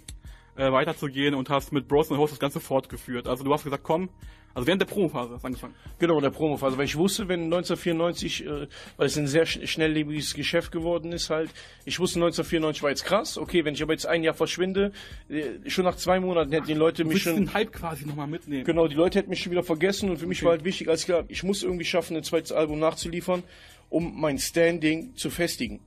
[0.55, 3.27] äh, weiterzugehen und hast mit Bros und Host das Ganze fortgeführt.
[3.27, 4.09] Also du hast gesagt, komm,
[4.53, 5.75] also während der Promophase hast du angefangen.
[5.99, 9.59] Genau, in der Promophase, weil ich wusste, wenn 1994, äh, weil es ein sehr sch
[9.65, 11.51] schnelllebiges Geschäft geworden ist halt,
[11.85, 14.91] ich wusste 1994 war jetzt krass, okay, wenn ich aber jetzt ein Jahr verschwinde,
[15.29, 17.35] äh, schon nach zwei Monaten hätten die Leute mich schon...
[17.35, 18.65] den Hype quasi nochmal mitnehmen.
[18.65, 21.05] Genau, die Leute hätten mich schon wieder vergessen und für mich war halt wichtig, als
[21.05, 23.43] klar, ich muss irgendwie schaffen, ein zweites Album nachzuliefern,
[23.89, 25.79] um mein Standing zu festigen.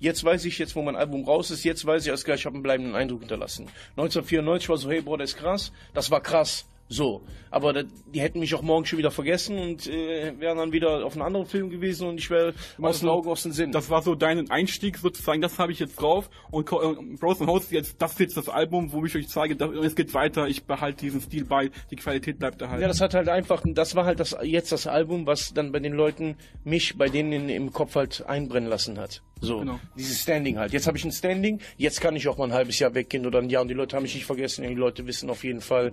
[0.00, 2.46] Jetzt weiß ich, jetzt wo mein Album raus ist, jetzt weiß ich, als klar, ich
[2.46, 3.68] habe einen bleibenden Eindruck hinterlassen.
[3.96, 5.72] 1994 war so, hey, boah, das ist krass.
[5.92, 6.64] Das war krass.
[6.92, 7.22] So.
[7.52, 11.04] Aber da, die hätten mich auch morgen schon wieder vergessen und äh, wären dann wieder
[11.06, 13.70] auf einen anderen Film gewesen und ich wäre aus den Augen, aus den Sinn.
[13.70, 16.28] Das war so dein Einstieg sozusagen, das habe ich jetzt drauf.
[16.50, 19.66] Und äh, Bros Host, jetzt, das ist jetzt das Album, wo ich euch zeige, da,
[19.66, 22.82] es geht weiter, ich behalte diesen Stil bei, die Qualität bleibt erhalten.
[22.82, 25.78] Ja, das hat halt einfach, das war halt das jetzt das Album, was dann bei
[25.78, 29.22] den Leuten mich bei denen in, im Kopf halt einbrennen lassen hat.
[29.40, 29.80] So, Genau.
[29.96, 30.72] dieses Standing halt.
[30.72, 33.38] Jetzt habe ich ein Standing, jetzt kann ich auch mal ein halbes Jahr weggehen oder
[33.38, 34.68] ein Jahr und die Leute haben mich nicht vergessen.
[34.68, 35.92] Die Leute wissen auf jeden Fall,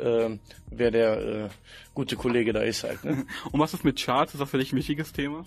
[0.00, 1.48] ähm, ähm, wer der äh,
[1.94, 3.04] gute Kollege da ist halt.
[3.04, 3.26] Ne?
[3.52, 4.34] Und was ist mit Charts?
[4.34, 5.44] Ist das für dich ein wichtiges Thema?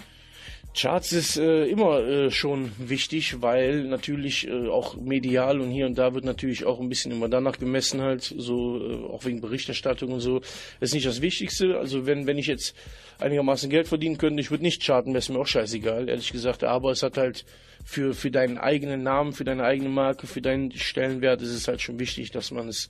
[0.74, 5.98] Charts ist äh, immer äh, schon wichtig, weil natürlich äh, auch medial und hier und
[5.98, 10.14] da wird natürlich auch ein bisschen immer danach gemessen halt, so äh, auch wegen Berichterstattung
[10.14, 10.40] und so.
[10.40, 11.78] Das ist nicht das Wichtigste.
[11.78, 12.74] Also wenn wenn ich jetzt
[13.20, 16.64] einigermaßen Geld verdienen könnte, ich würde nicht charten, wäre es mir auch scheißegal, ehrlich gesagt.
[16.64, 17.44] Aber es hat halt
[17.84, 21.82] für für deinen eigenen Namen, für deine eigene Marke, für deinen Stellenwert ist es halt
[21.82, 22.90] schon wichtig, dass man es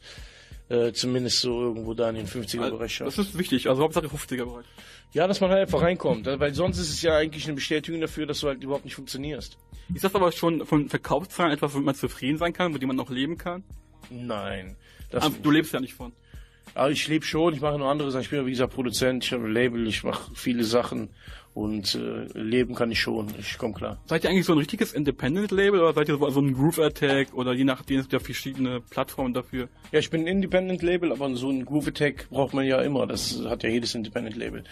[0.72, 3.18] äh, zumindest so irgendwo da in den 50er-Bereich schafft.
[3.18, 4.66] Das ist wichtig, also Hauptsache 50er-Bereich.
[5.12, 8.26] Ja, dass man halt einfach reinkommt, weil sonst ist es ja eigentlich eine Bestätigung dafür,
[8.26, 9.58] dass du halt überhaupt nicht funktionierst.
[9.94, 12.96] Ist das aber schon von Verkaufszahlen etwas, womit man zufrieden sein kann, mit dem man
[12.96, 13.64] noch leben kann?
[14.10, 14.78] Nein.
[15.10, 16.14] Das aber du lebst ja nicht von.
[16.74, 18.22] Aber ich lebe schon, ich mache nur andere Sachen.
[18.22, 21.10] Ich bin ja wie gesagt Produzent, ich habe ein Label, ich mache viele Sachen
[21.54, 23.98] und äh, leben kann ich schon, ich komme klar.
[24.06, 27.54] Seid ihr eigentlich so ein richtiges Independent-Label oder seid ihr so ein Groove Attack oder
[27.54, 29.68] je nachdem es ja verschiedene Plattformen dafür?
[29.92, 33.06] Ja, ich bin ein Independent-Label, aber so ein Groove Attack braucht man ja immer.
[33.06, 34.64] Das hat ja jedes Independent-Label.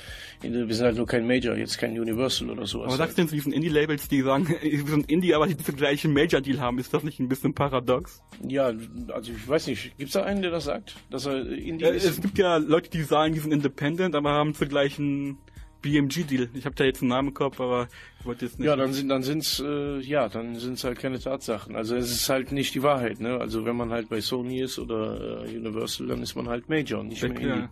[0.42, 2.84] Wir sind halt nur kein Major, jetzt kein Universal oder so.
[2.84, 5.76] Aber sagst du denn zu diesen Indie-Labels, die sagen, wir sind Indie, aber die den
[5.76, 8.22] gleichen Major-Deal haben, ist das nicht ein bisschen paradox?
[8.48, 8.72] Ja,
[9.10, 10.96] also ich weiß nicht, gibt's da einen, der das sagt?
[11.10, 12.06] Dass er Indie ja, ist?
[12.06, 15.38] Es gibt ja Leute, die sagen, die sind Independent, aber haben zur gleichen
[15.82, 16.50] BMG-Deal.
[16.54, 17.88] Ich habe da jetzt einen Namen im Kopf, aber
[18.20, 18.68] ich wollte jetzt nicht.
[18.68, 21.76] Ja, dann sind dann sind's äh, ja, dann sind's halt keine Tatsachen.
[21.76, 23.38] Also es ist halt nicht die Wahrheit, ne?
[23.40, 27.04] Also wenn man halt bei Sony ist oder äh, Universal, dann ist man halt Major,
[27.04, 27.62] nicht Perfekt, mehr Indie.
[27.64, 27.70] Ja.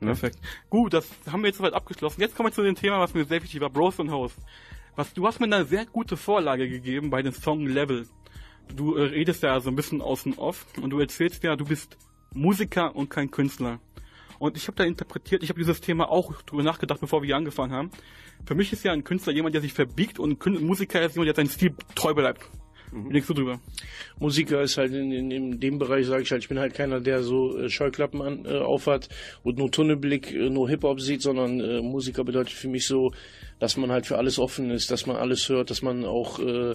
[0.00, 0.06] Ne?
[0.06, 0.38] Perfekt.
[0.68, 2.20] Gut, das haben wir jetzt soweit abgeschlossen.
[2.20, 4.36] Jetzt kommen wir zu dem Thema, was mir sehr wichtig war, Bros und Host.
[4.94, 8.06] Was du hast mir eine sehr gute Vorlage gegeben bei den Song Level.
[8.74, 11.96] Du äh, redest ja so ein bisschen außen off und du erzählst ja, du bist
[12.34, 13.80] Musiker und kein Künstler.
[14.38, 17.36] Und ich habe da interpretiert, ich habe dieses Thema auch drüber nachgedacht, bevor wir hier
[17.36, 17.90] angefangen haben.
[18.46, 21.28] Für mich ist ja ein Künstler jemand, der sich verbiegt und ein Musiker ist jemand,
[21.28, 22.48] der seinen Stil treu bleibt.
[22.92, 23.10] Mhm.
[23.10, 23.60] Denkst du drüber?
[24.18, 27.00] Musiker ist halt in, in, in dem Bereich, sage ich halt, ich bin halt keiner,
[27.00, 29.08] der so äh, Scheuklappen an, äh, aufhat
[29.42, 33.12] und nur Tunnelblick, äh, nur Hip-Hop sieht, sondern äh, Musiker bedeutet für mich so,
[33.58, 36.74] dass man halt für alles offen ist, dass man alles hört, dass man auch, äh,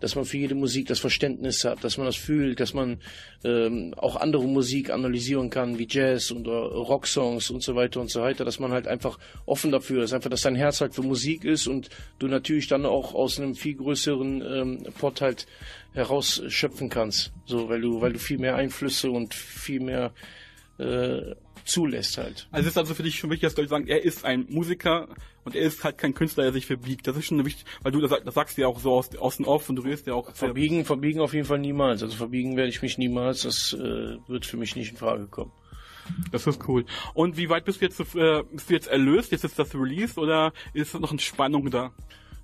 [0.00, 3.00] dass man für jede Musik das Verständnis hat, dass man das fühlt, dass man
[3.44, 8.10] ähm, auch andere Musik analysieren kann, wie Jazz und äh, Rocksongs und so weiter und
[8.10, 11.02] so weiter, dass man halt einfach offen dafür ist, einfach, dass dein Herz halt für
[11.02, 15.46] Musik ist und du natürlich dann auch aus einem viel größeren ähm, Pot halt
[15.92, 20.12] herausschöpfen kannst, so, weil du, weil du viel mehr Einflüsse und viel mehr
[20.78, 22.48] äh, zulässt halt.
[22.50, 25.08] Also es ist also für dich schon wichtig, dass Leute sagen, er ist ein Musiker
[25.44, 27.06] und er ist halt kein Künstler, der sich verbiegt.
[27.06, 29.46] Das ist schon wichtig, weil du das, das sagst ja auch so aus, aus dem
[29.46, 30.32] Off und du redest ja auch.
[30.34, 32.02] Verbiegen, verbiegen auf jeden Fall niemals.
[32.02, 33.42] Also verbiegen werde ich mich niemals.
[33.42, 35.52] Das äh, wird für mich nicht in Frage kommen.
[36.30, 36.84] Das ist cool.
[37.14, 39.32] Und wie weit bist du jetzt, äh, bist du jetzt erlöst?
[39.32, 41.92] Jetzt ist das Release oder ist noch eine Spannung da?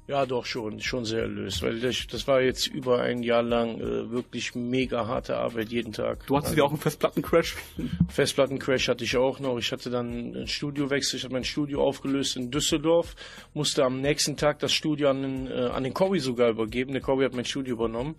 [0.09, 3.79] Ja, doch schon, schon sehr erlöst, weil das, das war jetzt über ein Jahr lang
[3.79, 6.27] äh, wirklich mega harte Arbeit jeden Tag.
[6.27, 7.57] Du hattest also, ja auch einen Festplattencrash?
[8.09, 9.59] Festplattencrash hatte ich auch noch.
[9.59, 13.16] Ich hatte dann einen Studiowechsel, ich habe mein Studio aufgelöst in Düsseldorf,
[13.53, 16.94] musste am nächsten Tag das Studio an den, äh, an den Corey sogar übergeben.
[16.94, 18.14] Der Corey hat mein Studio übernommen.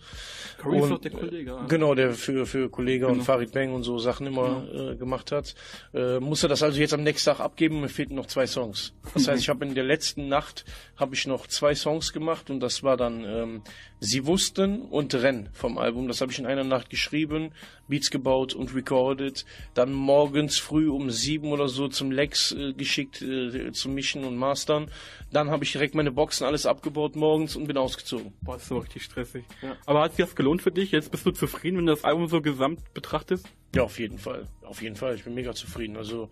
[0.61, 1.51] Corey ist doch der Kollege.
[1.53, 3.17] Äh, genau, der für, für Kollege genau.
[3.17, 4.91] und Farid Bang und so Sachen immer genau.
[4.91, 5.55] äh, gemacht hat.
[5.95, 8.93] Äh, musste das also jetzt am nächsten Tag abgeben, mir fehlten noch zwei Songs.
[9.15, 12.59] Das heißt, ich habe in der letzten Nacht habe ich noch zwei Songs gemacht und
[12.59, 13.61] das war dann ähm,
[14.01, 16.07] Sie wussten und Renn vom Album.
[16.07, 17.51] Das habe ich in einer Nacht geschrieben,
[17.89, 19.45] Beats gebaut und recorded.
[19.73, 24.37] Dann morgens früh um sieben oder so zum Lex äh, geschickt äh, zum Mischen und
[24.37, 24.89] Mastern.
[25.33, 28.33] Dann habe ich direkt meine Boxen alles abgebaut morgens und bin ausgezogen.
[28.41, 29.43] Boah, ist so richtig stressig.
[29.61, 29.75] Ja.
[29.85, 30.91] Aber hat sich das gelohnt für dich?
[30.91, 33.47] Jetzt bist du zufrieden, wenn du das Album so gesamt betrachtest?
[33.75, 34.47] Ja, auf jeden Fall.
[34.63, 35.15] Auf jeden Fall.
[35.15, 35.97] Ich bin mega zufrieden.
[35.97, 36.29] Also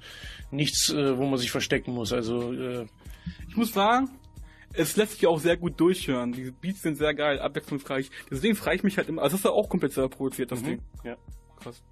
[0.51, 2.13] nichts, äh, wo man sich verstecken muss.
[2.13, 2.85] Also äh,
[3.49, 4.09] ich muss sagen,
[4.77, 6.31] es lässt sich auch sehr gut durchhören.
[6.31, 8.09] Die Beats sind sehr geil, abwechslungsreich.
[8.29, 10.61] Deswegen frage ich mich halt immer, also das ist ja auch komplett selber produziert, das
[10.61, 10.65] mhm.
[10.65, 10.81] Ding.
[11.03, 11.17] Ja.
[11.61, 11.83] Krass.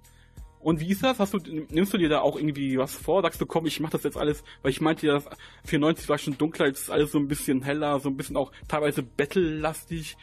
[0.60, 1.20] Und wie ist das?
[1.20, 1.38] Hast du,
[1.70, 3.22] nimmst du dir da auch irgendwie was vor?
[3.22, 5.22] Sagst du, komm, ich mach das jetzt alles, weil ich meinte ja,
[5.64, 8.50] 94 war schon dunkler, jetzt ist alles so ein bisschen heller, so ein bisschen auch
[8.66, 10.16] teilweise battle-lastig.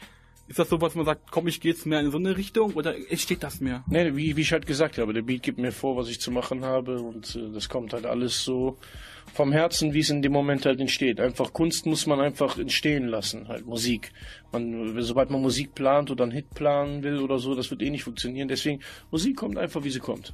[0.48, 2.74] Ist das so, was man sagt, komm, ich gehe jetzt mehr in so eine Richtung
[2.74, 3.86] oder entsteht das mehr?
[3.88, 6.32] Nee, wie, wie ich halt gesagt habe, der Beat gibt mir vor, was ich zu
[6.32, 8.78] machen habe und äh, das kommt halt alles so
[9.34, 11.20] vom Herzen, wie es in dem Moment halt entsteht.
[11.20, 14.12] Einfach Kunst muss man einfach entstehen lassen, halt Musik.
[14.52, 17.90] Man, sobald man Musik plant oder einen Hit planen will oder so, das wird eh
[17.90, 18.48] nicht funktionieren.
[18.48, 20.34] Deswegen, Musik kommt einfach, wie sie kommt.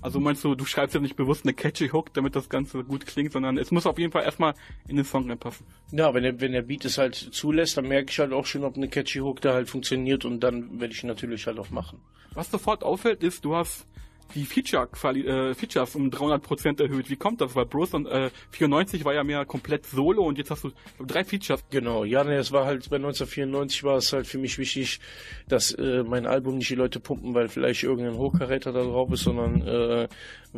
[0.00, 3.06] Also meinst du, du schreibst ja nicht bewusst eine catchy Hook, damit das Ganze gut
[3.06, 4.54] klingt, sondern es muss auf jeden Fall erstmal
[4.86, 5.66] in den Song reinpassen.
[5.90, 8.62] Ja, wenn der, wenn der Beat es halt zulässt, dann merke ich halt auch schon,
[8.62, 11.98] ob eine catchy Hook da halt funktioniert und dann werde ich natürlich halt auch machen.
[12.34, 13.86] Was sofort auffällt, ist, du hast
[14.34, 17.10] die Feature äh, Features um 300% erhöht.
[17.10, 17.54] Wie kommt das?
[17.54, 20.72] Weil Bros äh, 94 war ja mehr komplett Solo und jetzt hast du
[21.04, 21.64] drei Features.
[21.70, 25.00] Genau, ja, ne, es war halt bei 1994 war es halt für mich wichtig,
[25.48, 29.22] dass äh, mein Album nicht die Leute pumpen, weil vielleicht irgendein Hochkaräter da drauf ist,
[29.22, 30.08] sondern äh,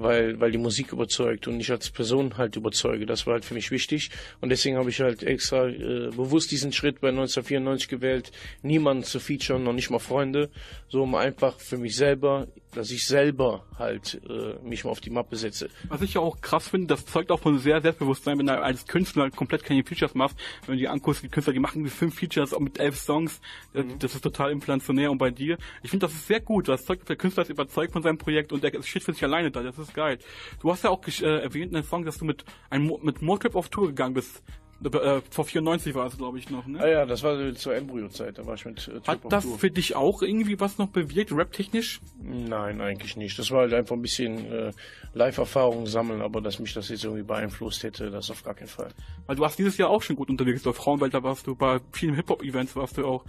[0.02, 3.06] weil, weil die Musik überzeugt und ich als Person halt überzeuge.
[3.06, 6.72] Das war halt für mich wichtig und deswegen habe ich halt extra äh, bewusst diesen
[6.72, 8.32] Schritt bei 1994 gewählt,
[8.62, 10.50] niemanden zu featuren, noch nicht mal Freunde,
[10.88, 15.10] so um einfach für mich selber, dass ich selber halt äh, mich mal auf die
[15.10, 15.68] Mappe setze.
[15.88, 18.86] Was ich ja auch krass finde, das zeugt auch von sehr Selbstbewusstsein, wenn du als
[18.86, 22.58] Künstler komplett keine Features machst, wenn du die anguckst, die Künstler, die machen fünf Features
[22.58, 23.40] mit elf Songs,
[23.72, 23.98] mhm.
[23.98, 27.08] das ist total inflationär und bei dir, ich finde das ist sehr gut, das zeugt,
[27.08, 29.78] der Künstler ist überzeugt von seinem Projekt und der steht für sich alleine da, das
[29.78, 30.18] ist geil.
[30.60, 33.54] Du hast ja auch äh, erwähnt in einem Song, dass du mit einem mit Motrip
[33.56, 34.42] auf Tour gegangen bist.
[34.84, 36.78] Äh, vor 94 war es, glaube ich, noch, ne?
[36.80, 39.58] Ah ja, das war zur Embryo-Zeit, da war ich mit äh, Hat das Tour.
[39.58, 42.00] für dich auch irgendwie was noch bewirkt, rap-technisch?
[42.22, 43.36] Nein, eigentlich nicht.
[43.40, 44.72] Das war halt einfach ein bisschen äh,
[45.14, 48.90] Live-Erfahrung sammeln, aber dass mich das jetzt irgendwie beeinflusst hätte, das auf gar keinen Fall.
[49.26, 51.80] Weil du warst dieses Jahr auch schon gut unterwegs, auf Frauenwelt, da warst du bei
[51.90, 53.24] vielen Hip-Hop-Events, warst du auch.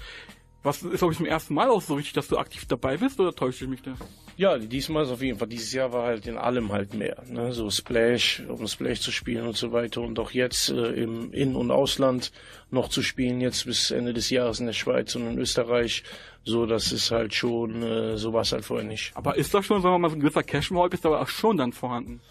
[0.61, 3.19] Was ist, glaube ich, zum ersten Mal auch so richtig, dass du aktiv dabei bist,
[3.19, 3.95] oder täusche ich mich da?
[4.35, 5.47] Ja, diesmal ist auf jeden Fall.
[5.47, 7.23] Dieses Jahr war halt in allem halt mehr.
[7.27, 7.51] Ne?
[7.53, 10.01] So Splash, um Splash zu spielen und so weiter.
[10.01, 12.31] Und auch jetzt äh, im In- und Ausland
[12.71, 16.03] noch zu spielen, jetzt bis Ende des Jahres in der Schweiz und in Österreich.
[16.43, 19.11] So, das ist halt schon, äh, sowas halt vorher nicht.
[19.15, 21.57] Aber ist das schon, sagen wir mal, so ein gewisser Cash-Hype ist aber auch schon
[21.57, 22.21] dann vorhanden?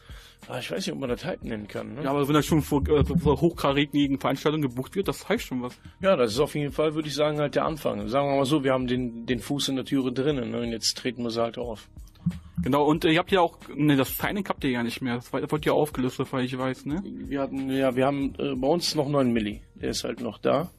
[0.48, 1.94] Ah, ich weiß nicht, ob man das Hype nennen kann.
[1.94, 2.04] Ne?
[2.04, 5.62] Ja, aber wenn das schon vor, äh, vor hochkarätigen Veranstaltungen gebucht wird, das heißt schon
[5.62, 5.78] was.
[6.00, 8.08] Ja, das ist auf jeden Fall, würde ich sagen, halt der Anfang.
[8.08, 10.61] Sagen wir mal so, wir haben den, den Fuß in der Türe drinnen ne?
[10.61, 11.88] und jetzt treten wir sie halt auf.
[12.62, 15.16] Genau, und äh, ihr habt ja auch, ne, das Signing habt ihr ja nicht mehr.
[15.16, 17.02] Das wird ja aufgelöst, weil ich weiß, ne?
[17.04, 19.61] Wir hatten, ja, wir haben äh, bei uns noch 9 Milli.
[19.74, 20.70] Der ist halt noch da.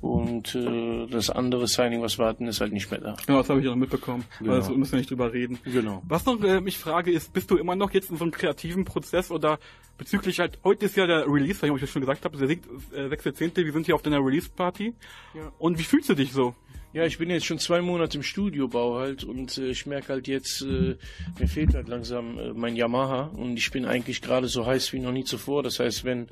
[0.00, 3.16] Und äh, das andere Signing, was wir hatten, ist halt nicht mehr da.
[3.26, 4.24] Genau, das habe ich auch mitbekommen.
[4.40, 4.54] Genau.
[4.54, 5.58] Also müssen wir nicht drüber reden.
[5.64, 6.02] Genau.
[6.08, 8.84] Was noch äh, mich frage ist, bist du immer noch jetzt in so einem kreativen
[8.84, 9.58] Prozess oder
[9.98, 13.60] bezüglich halt, heute ist ja der Release, wie ich das schon gesagt habe, der 6.10.,
[13.60, 14.94] äh, wir sind hier auf deiner Release-Party.
[15.34, 15.52] Ja.
[15.58, 16.54] Und wie fühlst du dich so?
[16.92, 20.28] Ja, ich bin jetzt schon zwei Monate im Studiobau halt und äh, ich merke halt
[20.28, 20.96] jetzt, äh,
[21.38, 24.98] mir fehlt halt langsam äh, mein Yamaha und ich bin eigentlich gerade so heiß wie
[24.98, 25.62] noch nie zuvor.
[25.62, 26.28] Das heißt, wenn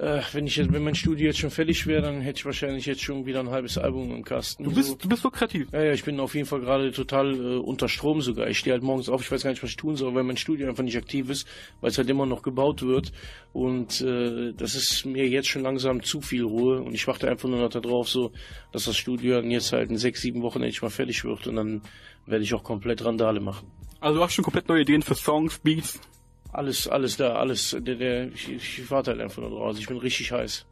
[0.00, 2.86] äh, wenn ich jetzt, wenn mein Studio jetzt schon fertig wäre, dann hätte ich wahrscheinlich
[2.86, 4.64] jetzt schon wieder ein halbes Album im Kasten.
[4.64, 4.94] Du bist, so.
[4.94, 5.68] du bist so kreativ.
[5.72, 8.48] Ja, ja, ich bin auf jeden Fall gerade total äh, unter Strom sogar.
[8.48, 10.38] Ich stehe halt morgens auf, ich weiß gar nicht, was ich tun soll, weil mein
[10.38, 11.46] Studio einfach nicht aktiv ist,
[11.82, 13.12] weil es halt immer noch gebaut wird.
[13.52, 17.48] Und äh, das ist mir jetzt schon langsam zu viel Ruhe und ich warte einfach
[17.48, 18.32] nur noch darauf, so,
[18.72, 21.56] dass das Studio dann jetzt halt in sechs, sieben Wochen endlich mal fertig wird und
[21.56, 21.82] dann
[22.24, 23.70] werde ich auch komplett Randale machen.
[24.00, 26.00] Also du hast schon komplett neue Ideen für Songs, Beats?
[26.52, 29.66] Alles, alles da, alles, der, der, ich, ich warte halt einfach nur drauf.
[29.68, 30.66] Also ich bin richtig heiß.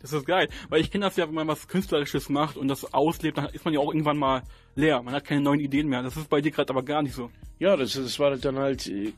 [0.00, 2.92] Das ist geil, weil ich kenne das ja, wenn man was Künstlerisches macht und das
[2.92, 4.42] auslebt, dann ist man ja auch irgendwann mal
[4.74, 5.02] leer.
[5.02, 6.02] Man hat keine neuen Ideen mehr.
[6.02, 7.30] Das ist bei dir gerade aber gar nicht so.
[7.58, 9.12] Ja, das, das war dann halt, äh,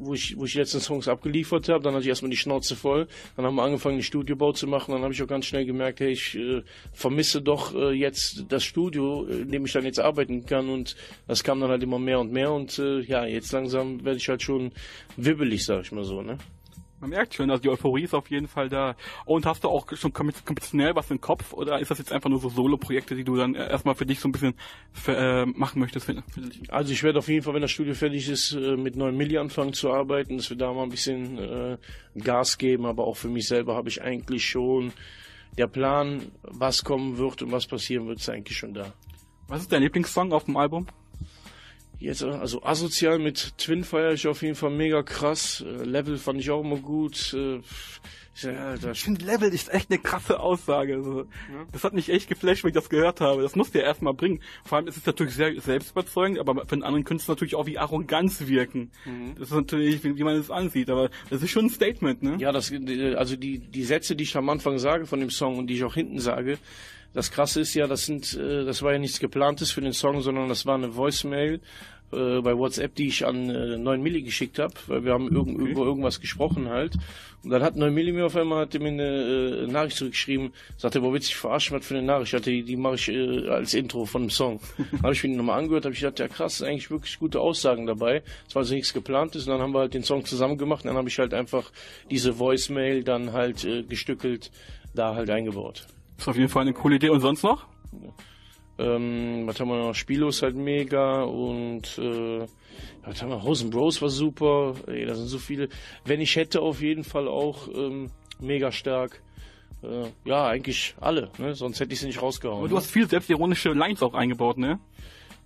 [0.00, 3.06] wo ich, wo ich letzten Songs abgeliefert habe, dann hatte ich erstmal die Schnauze voll,
[3.36, 6.00] dann haben wir angefangen, den Studiobau zu machen, dann habe ich auch ganz schnell gemerkt,
[6.00, 6.62] hey, ich äh,
[6.94, 11.44] vermisse doch äh, jetzt das Studio, in dem ich dann jetzt arbeiten kann und das
[11.44, 14.40] kam dann halt immer mehr und mehr und äh, ja, jetzt langsam werde ich halt
[14.40, 14.72] schon
[15.18, 16.38] wibbelig, sag ich mal so, ne?
[17.00, 18.96] Man merkt schon, also die Euphorie ist auf jeden Fall da.
[19.26, 22.40] Und hast du auch schon konventionell was im Kopf oder ist das jetzt einfach nur
[22.40, 24.54] so Solo-Projekte, die du dann erstmal für dich so ein bisschen
[24.92, 26.10] für, äh, machen möchtest?
[26.68, 29.36] Also ich werde auf jeden Fall, wenn das Studio fertig ist, äh, mit 9 Milli
[29.36, 31.78] anfangen zu arbeiten, dass wir da mal ein bisschen äh,
[32.18, 34.92] Gas geben, aber auch für mich selber habe ich eigentlich schon
[35.58, 38.94] der Plan, was kommen wird und was passieren wird, ist eigentlich schon da.
[39.48, 40.86] Was ist dein Lieblingssong auf dem Album?
[41.98, 45.64] Jetzt, also asozial mit Twin feiere ich auf jeden Fall mega krass.
[45.66, 47.32] Äh, Level fand ich auch immer gut.
[47.34, 47.60] Äh,
[48.42, 50.96] ja, ich finde Level ist echt eine krasse Aussage.
[50.96, 51.26] Also, ja.
[51.72, 53.40] Das hat mich echt geflasht, wenn ich das gehört habe.
[53.40, 54.40] Das musst du ja erstmal bringen.
[54.64, 57.64] Vor allem ist es natürlich sehr selbstüberzeugend, aber für einen anderen könnte es natürlich auch
[57.64, 58.90] wie Arroganz wirken.
[59.06, 59.36] Mhm.
[59.38, 62.36] Das ist natürlich, wie, wie man es ansieht, aber das ist schon ein Statement, ne?
[62.38, 62.70] Ja, das,
[63.16, 65.84] also die, die Sätze, die ich am Anfang sage von dem Song und die ich
[65.84, 66.58] auch hinten sage,
[67.14, 70.20] das Krasse ist ja, das sind, äh, das war ja nichts geplantes für den Song,
[70.22, 71.60] sondern das war eine Voicemail
[72.12, 75.48] äh, bei WhatsApp, die ich an äh, 9 Milli geschickt habe, weil wir haben irg
[75.48, 75.70] okay.
[75.70, 76.94] über irgendwas gesprochen halt.
[77.42, 81.00] Und dann hat 9 Milli mir auf einmal hat mir eine äh, Nachricht zurückgeschrieben, sagte,
[81.00, 82.32] du dich verarschen, was für eine Nachricht?
[82.32, 84.60] hatte, die, die mache ich äh, als Intro von dem Song.
[85.02, 87.86] habe ich mir die nochmal angehört, habe ich gedacht, ja krass, eigentlich wirklich gute Aussagen
[87.86, 88.22] dabei.
[88.48, 90.88] Es war also nichts geplantes und dann haben wir halt den Song zusammen gemacht und
[90.88, 91.72] dann habe ich halt einfach
[92.10, 94.50] diese Voicemail dann halt äh, gestückelt
[94.94, 95.86] da halt eingebaut.
[96.18, 97.10] Ist auf jeden Fall eine coole Idee.
[97.10, 97.66] Und sonst noch?
[98.78, 99.94] Ähm, was haben wir noch?
[99.94, 102.46] Spielos halt mega und äh,
[103.04, 103.42] was haben wir?
[103.42, 104.74] Hosen Bros war super.
[104.86, 105.68] Ey, da sind so viele.
[106.04, 109.22] Wenn ich hätte, auf jeden Fall auch ähm, mega stark.
[109.82, 111.54] Äh, ja, eigentlich alle, ne?
[111.54, 112.58] Sonst hätte ich sie nicht rausgehauen.
[112.58, 114.78] Aber du hast viel selbstironische Lines auch eingebaut, ne?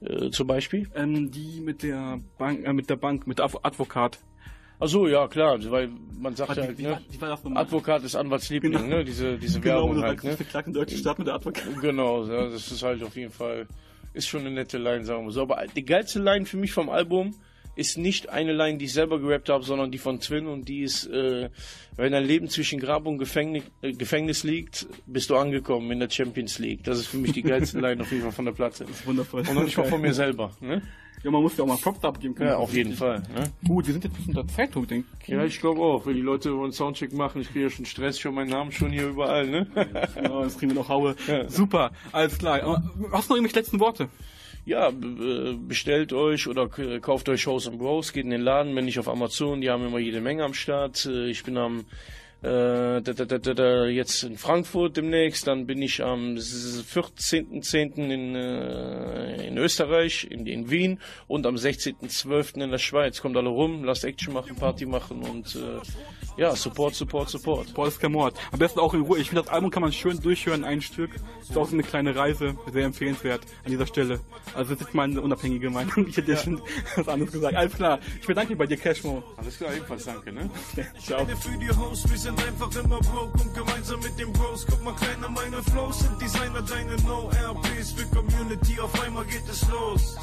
[0.00, 0.88] Äh, zum Beispiel?
[0.94, 4.18] Ähm, die mit der Bank, äh, mit der Bank, mit der Adv Advokat.
[4.80, 6.98] Ach so, ja, klar, weil man sagt ja, halt, wie ne?
[7.20, 7.62] nochmal?
[7.62, 8.86] Advokat ist Anwaltsliebling, Genau.
[8.96, 9.04] ne?
[9.04, 10.36] Diese, diese Genau, Werbung halt, sagst, ne?
[10.36, 11.64] verklagt den deutschen Staat mit der Advokat.
[11.80, 13.66] Genau, ja, das ist halt auf jeden Fall,
[14.14, 15.42] ist schon eine nette Line, sagen wir so.
[15.42, 17.34] Aber die geilste Line für mich vom Album
[17.80, 20.82] ist nicht eine Line, die ich selber gerappt habe, sondern die von Twin und die
[20.82, 21.48] ist, äh,
[21.96, 26.10] wenn dein Leben zwischen Grab und Gefängnis, äh, Gefängnis liegt, bist du angekommen in der
[26.10, 26.84] Champions League.
[26.84, 28.84] Das ist für mich die geilste Line auf jeden Fall von der Platte.
[28.84, 29.40] Das ist wundervoll.
[29.40, 30.82] Und noch nicht mal von mir selber, ne?
[31.22, 32.50] Ja, man muss ja auch mal Props abgeben können.
[32.50, 33.50] Ja, auf jeden Fall, ne?
[33.66, 35.28] Gut, wir sind jetzt bis unter Zeitung, denke ich.
[35.28, 36.04] Ja, ich glaube auch.
[36.06, 38.90] Wenn die Leute einen Soundcheck machen, ich kriege ja schon Stress, schon meinen Namen schon
[38.90, 39.66] hier überall, ne?
[40.14, 41.16] Genau, jetzt kriegen wir noch Haue.
[41.26, 41.48] Ja.
[41.48, 42.62] Super, alles klar.
[42.62, 44.08] Aber Hast du noch irgendwelche letzten Worte?
[44.66, 48.84] Ja, äh, bestellt euch oder kauft euch Shows and Bros, geht in den Laden, wenn
[48.84, 51.06] nicht auf Amazon, die haben immer jede Menge am Start.
[51.06, 51.84] Äh, Ich bin am
[52.42, 56.83] äh, da, da, da, da, da, jetzt in Frankfurt demnächst, dann bin ich am s-
[56.94, 58.11] 14.10.
[58.11, 62.62] in, äh, in Österreich, in, in Wien und am 16.12.
[62.62, 63.20] in der Schweiz.
[63.20, 65.81] Kommt alle rum, lasst Action machen, Party machen und äh,
[66.37, 67.76] ja, Support, Support, Support.
[67.76, 68.35] Das ist kein Mord.
[68.53, 69.18] Am besten auch in Ruhe.
[69.18, 71.11] Ich finde, das Album kann man schön durchhören, ein Stück.
[71.42, 74.20] Ist auch so eine kleine Reise, sehr empfehlenswert an dieser Stelle.
[74.55, 76.07] Also das ist meine unabhängige Meinung.
[76.09, 76.62] Ich hätte ja schon
[76.96, 77.55] was anderes gesagt.
[77.57, 77.98] Alles klar.
[78.20, 79.22] Ich bedanke mich bei dir, Cashmo.
[79.37, 80.48] Alles klar, ebenfalls danke, ne?
[81.05, 81.26] Ciao.
[82.30, 84.64] Sind einfach immer broke und gemeinsam mit den Bros.
[84.64, 89.68] Guck mal, kleiner, meine Flows sind Designer, deine No-RPs für Community, auf einmal geht es
[89.68, 90.14] los.